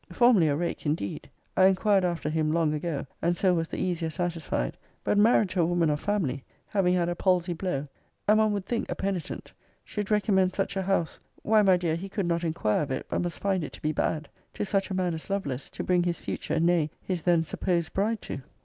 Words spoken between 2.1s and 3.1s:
him long ago;